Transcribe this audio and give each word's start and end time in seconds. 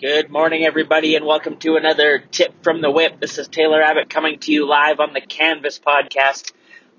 Good 0.00 0.30
morning, 0.30 0.64
everybody, 0.64 1.16
and 1.16 1.26
welcome 1.26 1.56
to 1.56 1.74
another 1.74 2.20
tip 2.20 2.62
from 2.62 2.80
the 2.80 2.90
whip. 2.90 3.18
This 3.18 3.36
is 3.36 3.48
Taylor 3.48 3.82
Abbott 3.82 4.08
coming 4.08 4.38
to 4.38 4.52
you 4.52 4.64
live 4.64 5.00
on 5.00 5.12
the 5.12 5.20
Canvas 5.20 5.80
podcast. 5.84 6.52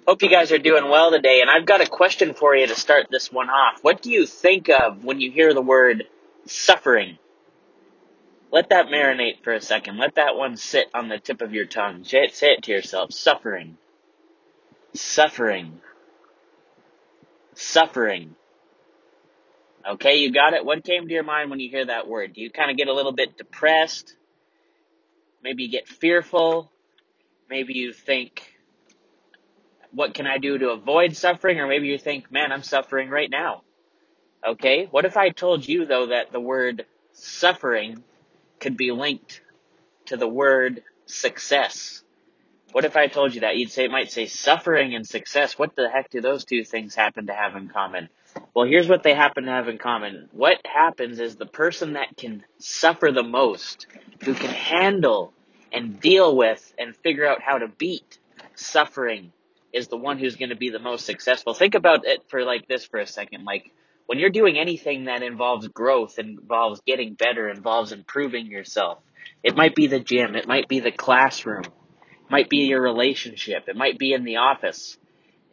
Hope 0.05 0.21
you 0.21 0.29
guys 0.29 0.51
are 0.51 0.57
doing 0.57 0.89
well 0.89 1.09
today, 1.09 1.39
and 1.39 1.49
I've 1.49 1.65
got 1.65 1.79
a 1.79 1.87
question 1.87 2.33
for 2.33 2.53
you 2.53 2.67
to 2.67 2.75
start 2.75 3.07
this 3.09 3.31
one 3.31 3.49
off. 3.49 3.79
What 3.83 4.01
do 4.01 4.11
you 4.11 4.25
think 4.25 4.67
of 4.67 5.05
when 5.05 5.21
you 5.21 5.31
hear 5.31 5.53
the 5.53 5.61
word 5.61 6.07
suffering? 6.45 7.17
Let 8.51 8.67
that 8.71 8.87
marinate 8.87 9.45
for 9.45 9.53
a 9.53 9.61
second. 9.61 9.97
Let 9.97 10.15
that 10.15 10.35
one 10.35 10.57
sit 10.57 10.87
on 10.93 11.07
the 11.07 11.19
tip 11.19 11.39
of 11.39 11.53
your 11.53 11.67
tongue. 11.67 12.03
Say 12.03 12.25
it, 12.25 12.35
say 12.35 12.47
it 12.47 12.63
to 12.63 12.73
yourself. 12.73 13.13
Suffering. 13.13 13.77
Suffering. 14.93 15.79
Suffering. 17.53 18.35
Okay, 19.89 20.17
you 20.17 20.31
got 20.31 20.53
it? 20.53 20.63
What 20.63 20.83
came 20.83 21.07
to 21.07 21.13
your 21.13 21.23
mind 21.23 21.49
when 21.49 21.59
you 21.59 21.67
hear 21.67 21.85
that 21.85 22.07
word? 22.07 22.33
Do 22.33 22.41
you 22.41 22.51
kind 22.51 22.69
of 22.69 22.77
get 22.77 22.87
a 22.87 22.93
little 22.93 23.11
bit 23.11 23.37
depressed? 23.37 24.15
Maybe 25.41 25.63
you 25.63 25.69
get 25.71 25.87
fearful? 25.87 26.71
Maybe 27.49 27.73
you 27.73 27.91
think, 27.91 28.53
what 29.91 30.13
can 30.13 30.27
I 30.27 30.37
do 30.37 30.59
to 30.59 30.69
avoid 30.69 31.15
suffering? 31.15 31.59
Or 31.59 31.65
maybe 31.65 31.87
you 31.87 31.97
think, 31.97 32.31
man, 32.31 32.51
I'm 32.51 32.61
suffering 32.61 33.09
right 33.09 33.31
now. 33.31 33.63
Okay? 34.47 34.87
What 34.91 35.05
if 35.05 35.17
I 35.17 35.29
told 35.29 35.67
you, 35.67 35.87
though, 35.87 36.07
that 36.07 36.31
the 36.31 36.39
word 36.39 36.85
suffering 37.13 38.03
could 38.59 38.77
be 38.77 38.91
linked 38.91 39.41
to 40.05 40.17
the 40.17 40.27
word 40.27 40.83
success? 41.07 42.03
What 42.73 42.85
if 42.85 42.95
I 42.95 43.07
told 43.07 43.33
you 43.33 43.41
that? 43.41 43.57
You'd 43.57 43.71
say, 43.71 43.85
it 43.85 43.91
might 43.91 44.11
say 44.11 44.27
suffering 44.27 44.93
and 44.93 45.07
success. 45.07 45.57
What 45.57 45.75
the 45.75 45.89
heck 45.89 46.11
do 46.11 46.21
those 46.21 46.45
two 46.45 46.63
things 46.63 46.93
happen 46.93 47.25
to 47.25 47.33
have 47.33 47.55
in 47.55 47.69
common? 47.69 48.09
Well, 48.59 48.67
here's 48.67 48.89
what 48.89 49.03
they 49.03 49.13
happen 49.13 49.45
to 49.45 49.51
have 49.51 49.69
in 49.69 49.77
common. 49.77 50.27
What 50.33 50.57
happens 50.65 51.21
is 51.21 51.37
the 51.37 51.45
person 51.45 51.93
that 51.93 52.17
can 52.17 52.43
suffer 52.57 53.09
the 53.09 53.23
most, 53.23 53.87
who 54.25 54.33
can 54.33 54.49
handle 54.49 55.31
and 55.71 55.97
deal 55.97 56.35
with 56.35 56.73
and 56.77 56.93
figure 56.93 57.25
out 57.25 57.41
how 57.41 57.59
to 57.59 57.69
beat 57.69 58.19
suffering 58.55 59.31
is 59.71 59.87
the 59.87 59.95
one 59.95 60.19
who's 60.19 60.35
going 60.35 60.49
to 60.49 60.57
be 60.57 60.71
the 60.71 60.79
most 60.79 61.05
successful. 61.05 61.53
Think 61.53 61.73
about 61.73 62.05
it 62.05 62.25
for 62.27 62.43
like 62.43 62.67
this 62.67 62.83
for 62.83 62.99
a 62.99 63.07
second. 63.07 63.45
Like 63.45 63.71
when 64.07 64.19
you're 64.19 64.29
doing 64.29 64.57
anything 64.57 65.05
that 65.05 65.23
involves 65.23 65.69
growth, 65.69 66.19
involves 66.19 66.81
getting 66.85 67.13
better, 67.13 67.47
involves 67.47 67.93
improving 67.93 68.47
yourself. 68.47 68.97
It 69.41 69.55
might 69.55 69.73
be 69.73 69.87
the 69.87 70.01
gym, 70.01 70.35
it 70.35 70.49
might 70.49 70.67
be 70.67 70.81
the 70.81 70.91
classroom, 70.91 71.63
it 71.63 72.29
might 72.29 72.49
be 72.49 72.65
your 72.65 72.81
relationship. 72.81 73.69
It 73.69 73.77
might 73.77 73.97
be 73.97 74.11
in 74.11 74.25
the 74.25 74.35
office. 74.35 74.97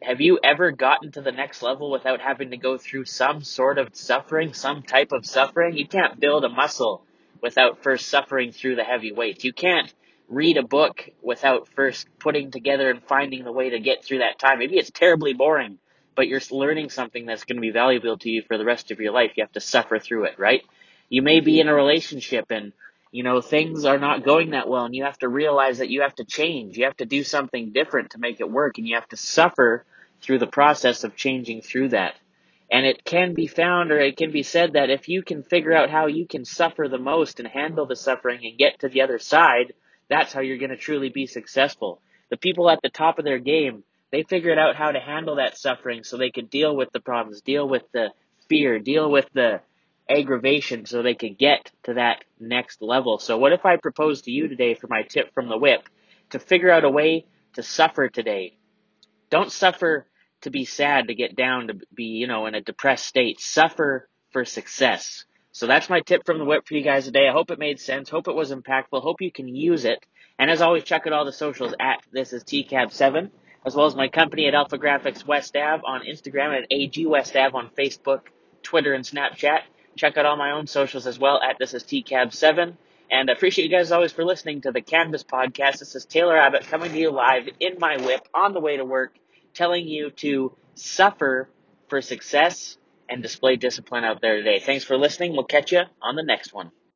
Have 0.02 0.20
you 0.20 0.38
ever 0.44 0.72
gotten 0.72 1.12
to 1.12 1.22
the 1.22 1.32
next 1.32 1.62
level 1.62 1.90
without 1.90 2.20
having 2.20 2.50
to 2.50 2.56
go 2.56 2.76
through 2.76 3.06
some 3.06 3.42
sort 3.42 3.78
of 3.78 3.96
suffering, 3.96 4.52
some 4.52 4.82
type 4.82 5.12
of 5.12 5.24
suffering? 5.24 5.76
You 5.76 5.88
can't 5.88 6.20
build 6.20 6.44
a 6.44 6.48
muscle 6.48 7.02
without 7.42 7.82
first 7.82 8.08
suffering 8.08 8.52
through 8.52 8.76
the 8.76 8.84
heavy 8.84 9.12
weights. 9.12 9.44
You 9.44 9.52
can't 9.52 9.92
read 10.28 10.58
a 10.58 10.62
book 10.62 11.08
without 11.22 11.68
first 11.68 12.06
putting 12.18 12.50
together 12.50 12.90
and 12.90 13.02
finding 13.04 13.44
the 13.44 13.52
way 13.52 13.70
to 13.70 13.80
get 13.80 14.04
through 14.04 14.18
that 14.18 14.38
time. 14.38 14.58
Maybe 14.58 14.76
it's 14.76 14.90
terribly 14.90 15.32
boring, 15.32 15.78
but 16.14 16.28
you're 16.28 16.40
learning 16.50 16.90
something 16.90 17.26
that's 17.26 17.44
going 17.44 17.56
to 17.56 17.62
be 17.62 17.70
valuable 17.70 18.18
to 18.18 18.30
you 18.30 18.42
for 18.42 18.58
the 18.58 18.64
rest 18.64 18.90
of 18.90 19.00
your 19.00 19.12
life. 19.12 19.32
You 19.36 19.44
have 19.44 19.52
to 19.52 19.60
suffer 19.60 19.98
through 19.98 20.24
it, 20.24 20.38
right? 20.38 20.62
You 21.08 21.22
may 21.22 21.40
be 21.40 21.54
mm-hmm. 21.54 21.60
in 21.62 21.68
a 21.68 21.74
relationship 21.74 22.46
and 22.50 22.72
you 23.16 23.22
know, 23.22 23.40
things 23.40 23.86
are 23.86 23.98
not 23.98 24.26
going 24.26 24.50
that 24.50 24.68
well 24.68 24.84
and 24.84 24.94
you 24.94 25.04
have 25.04 25.16
to 25.16 25.26
realize 25.26 25.78
that 25.78 25.88
you 25.88 26.02
have 26.02 26.14
to 26.16 26.24
change. 26.26 26.76
You 26.76 26.84
have 26.84 26.98
to 26.98 27.06
do 27.06 27.24
something 27.24 27.72
different 27.72 28.10
to 28.10 28.18
make 28.18 28.40
it 28.40 28.50
work 28.50 28.76
and 28.76 28.86
you 28.86 28.94
have 28.94 29.08
to 29.08 29.16
suffer 29.16 29.86
through 30.20 30.38
the 30.38 30.46
process 30.46 31.02
of 31.02 31.16
changing 31.16 31.62
through 31.62 31.88
that. 31.88 32.12
And 32.70 32.84
it 32.84 33.06
can 33.06 33.32
be 33.32 33.46
found 33.46 33.90
or 33.90 33.98
it 33.98 34.18
can 34.18 34.32
be 34.32 34.42
said 34.42 34.74
that 34.74 34.90
if 34.90 35.08
you 35.08 35.22
can 35.22 35.42
figure 35.42 35.72
out 35.72 35.88
how 35.88 36.08
you 36.08 36.26
can 36.26 36.44
suffer 36.44 36.88
the 36.90 36.98
most 36.98 37.40
and 37.40 37.48
handle 37.48 37.86
the 37.86 37.96
suffering 37.96 38.40
and 38.44 38.58
get 38.58 38.80
to 38.80 38.90
the 38.90 39.00
other 39.00 39.18
side, 39.18 39.72
that's 40.10 40.34
how 40.34 40.42
you're 40.42 40.58
going 40.58 40.68
to 40.68 40.76
truly 40.76 41.08
be 41.08 41.26
successful. 41.26 42.02
The 42.28 42.36
people 42.36 42.68
at 42.68 42.80
the 42.82 42.90
top 42.90 43.18
of 43.18 43.24
their 43.24 43.38
game, 43.38 43.82
they 44.12 44.24
figured 44.24 44.58
out 44.58 44.76
how 44.76 44.92
to 44.92 45.00
handle 45.00 45.36
that 45.36 45.56
suffering 45.56 46.04
so 46.04 46.18
they 46.18 46.30
could 46.30 46.50
deal 46.50 46.76
with 46.76 46.92
the 46.92 47.00
problems, 47.00 47.40
deal 47.40 47.66
with 47.66 47.84
the 47.94 48.10
fear, 48.50 48.78
deal 48.78 49.10
with 49.10 49.26
the 49.32 49.62
aggravation 50.08 50.86
so 50.86 51.02
they 51.02 51.14
could 51.14 51.38
get 51.38 51.70
to 51.84 51.94
that 51.94 52.24
next 52.38 52.82
level. 52.82 53.18
So 53.18 53.38
what 53.38 53.52
if 53.52 53.64
I 53.66 53.76
propose 53.76 54.22
to 54.22 54.30
you 54.30 54.48
today 54.48 54.74
for 54.74 54.86
my 54.86 55.02
tip 55.02 55.32
from 55.34 55.48
the 55.48 55.58
whip 55.58 55.88
to 56.30 56.38
figure 56.38 56.70
out 56.70 56.84
a 56.84 56.90
way 56.90 57.26
to 57.54 57.62
suffer 57.62 58.08
today? 58.08 58.56
Don't 59.30 59.50
suffer 59.50 60.06
to 60.42 60.50
be 60.50 60.64
sad, 60.64 61.08
to 61.08 61.14
get 61.14 61.34
down, 61.34 61.68
to 61.68 61.74
be, 61.94 62.04
you 62.04 62.26
know, 62.26 62.46
in 62.46 62.54
a 62.54 62.60
depressed 62.60 63.06
state. 63.06 63.40
Suffer 63.40 64.08
for 64.30 64.44
success. 64.44 65.24
So 65.52 65.66
that's 65.66 65.88
my 65.88 66.00
tip 66.00 66.26
from 66.26 66.38
the 66.38 66.44
whip 66.44 66.66
for 66.66 66.74
you 66.74 66.82
guys 66.82 67.06
today. 67.06 67.26
I 67.28 67.32
hope 67.32 67.50
it 67.50 67.58
made 67.58 67.80
sense. 67.80 68.10
Hope 68.10 68.28
it 68.28 68.34
was 68.34 68.52
impactful. 68.52 69.02
Hope 69.02 69.20
you 69.20 69.32
can 69.32 69.48
use 69.48 69.84
it. 69.84 70.04
And 70.38 70.50
as 70.50 70.60
always, 70.60 70.84
check 70.84 71.06
out 71.06 71.14
all 71.14 71.24
the 71.24 71.32
socials 71.32 71.74
at 71.80 72.02
this 72.12 72.34
is 72.34 72.44
TCAB7, 72.44 73.30
as 73.64 73.74
well 73.74 73.86
as 73.86 73.96
my 73.96 74.08
company 74.08 74.46
at 74.46 74.54
Alpha 74.54 74.76
Graphics 74.76 75.26
West 75.26 75.56
Ave 75.56 75.82
on 75.86 76.02
Instagram 76.02 76.56
at 76.56 76.66
AG 76.70 77.06
West 77.06 77.34
Ave 77.34 77.56
on 77.56 77.70
Facebook, 77.70 78.20
Twitter, 78.62 78.92
and 78.92 79.04
Snapchat. 79.04 79.60
Check 79.96 80.16
out 80.16 80.26
all 80.26 80.36
my 80.36 80.52
own 80.52 80.66
socials 80.66 81.06
as 81.06 81.18
well 81.18 81.40
at 81.40 81.58
this 81.58 81.74
is 81.74 81.82
TCAB7. 81.84 82.74
And 83.10 83.30
I 83.30 83.32
appreciate 83.32 83.70
you 83.70 83.76
guys 83.76 83.92
always 83.92 84.12
for 84.12 84.24
listening 84.24 84.60
to 84.62 84.72
the 84.72 84.80
Canvas 84.80 85.24
podcast. 85.24 85.78
This 85.78 85.94
is 85.94 86.04
Taylor 86.04 86.36
Abbott 86.36 86.66
coming 86.66 86.92
to 86.92 86.98
you 86.98 87.10
live 87.10 87.48
in 87.60 87.78
my 87.78 87.96
whip 87.96 88.26
on 88.34 88.52
the 88.52 88.60
way 88.60 88.76
to 88.76 88.84
work, 88.84 89.16
telling 89.54 89.86
you 89.86 90.10
to 90.10 90.52
suffer 90.74 91.48
for 91.88 92.02
success 92.02 92.76
and 93.08 93.22
display 93.22 93.56
discipline 93.56 94.04
out 94.04 94.20
there 94.20 94.36
today. 94.36 94.58
Thanks 94.58 94.84
for 94.84 94.96
listening. 94.98 95.32
We'll 95.32 95.44
catch 95.44 95.72
you 95.72 95.82
on 96.02 96.16
the 96.16 96.24
next 96.24 96.52
one. 96.52 96.72